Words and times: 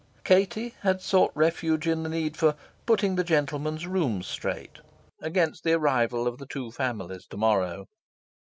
Katie 0.23 0.73
had 0.81 0.99
sought 0.99 1.31
refuge 1.35 1.87
in 1.87 2.01
the 2.01 2.09
need 2.09 2.35
for 2.35 2.55
"putting 2.87 3.13
the 3.17 3.23
gentlemen's 3.23 3.85
rooms 3.85 4.25
straight," 4.25 4.79
against 5.21 5.63
the 5.63 5.73
arrival 5.73 6.25
of 6.27 6.39
the 6.39 6.47
two 6.47 6.71
families 6.71 7.27
to 7.27 7.37
morrow. 7.37 7.85